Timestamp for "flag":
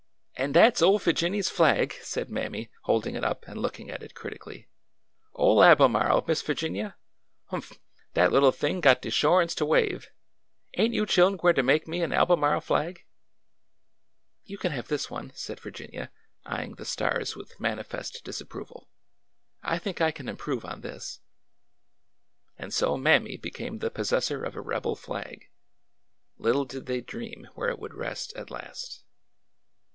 1.51-1.93, 12.61-13.05, 24.95-25.51